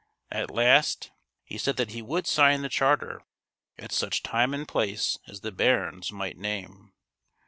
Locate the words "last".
0.49-1.11